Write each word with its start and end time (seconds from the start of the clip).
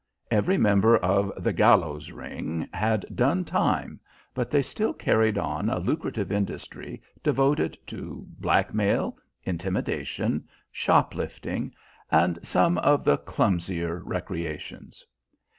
Every 0.31 0.57
member 0.57 0.97
of 0.97 1.31
"The 1.37 1.53
Gallows 1.53 2.09
Ring" 2.09 2.67
had 2.73 3.05
done 3.15 3.45
time, 3.45 3.99
but 4.33 4.49
they 4.49 4.63
still 4.63 4.93
carried 4.93 5.37
on 5.37 5.69
a 5.69 5.77
lucrative 5.77 6.31
industry 6.31 7.03
devoted 7.21 7.77
to 7.85 8.25
blackmail, 8.39 9.15
intimidation, 9.43 10.47
shoplifting, 10.71 11.75
and 12.09 12.39
some 12.41 12.79
of 12.79 13.03
the 13.03 13.17
clumsier 13.17 14.01
recreations. 14.03 15.05